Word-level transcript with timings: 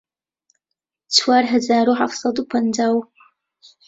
چوار 1.15 1.43
هەزار 1.53 1.85
و 1.89 1.97
حەفت 1.99 2.17
سەد 2.21 2.37
و 2.39 2.43
پەنجاو 2.51 2.97